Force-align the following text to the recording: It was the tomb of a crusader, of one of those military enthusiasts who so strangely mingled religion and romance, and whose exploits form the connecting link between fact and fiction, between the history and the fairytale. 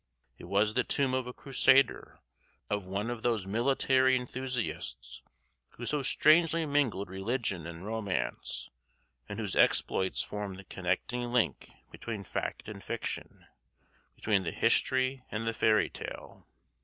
It 0.39 0.45
was 0.45 0.73
the 0.73 0.83
tomb 0.83 1.13
of 1.13 1.27
a 1.27 1.31
crusader, 1.31 2.21
of 2.71 2.87
one 2.87 3.11
of 3.11 3.21
those 3.21 3.45
military 3.45 4.15
enthusiasts 4.15 5.21
who 5.77 5.85
so 5.85 6.01
strangely 6.01 6.65
mingled 6.65 7.07
religion 7.07 7.67
and 7.67 7.85
romance, 7.85 8.71
and 9.29 9.37
whose 9.37 9.55
exploits 9.55 10.23
form 10.23 10.55
the 10.55 10.63
connecting 10.63 11.31
link 11.31 11.69
between 11.91 12.23
fact 12.23 12.67
and 12.67 12.83
fiction, 12.83 13.45
between 14.15 14.41
the 14.43 14.49
history 14.51 15.21
and 15.29 15.45
the 15.45 15.53
fairytale. 15.53 16.47